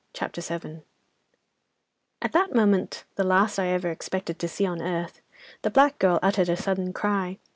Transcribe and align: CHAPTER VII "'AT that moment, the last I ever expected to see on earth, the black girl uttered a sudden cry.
CHAPTER 0.13 0.41
VII 0.41 0.81
"'AT 2.23 2.31
that 2.31 2.55
moment, 2.55 3.03
the 3.17 3.23
last 3.23 3.59
I 3.59 3.67
ever 3.67 3.91
expected 3.91 4.39
to 4.39 4.47
see 4.47 4.65
on 4.65 4.81
earth, 4.81 5.21
the 5.61 5.69
black 5.69 5.99
girl 5.99 6.17
uttered 6.23 6.49
a 6.49 6.57
sudden 6.57 6.91
cry. 6.91 7.37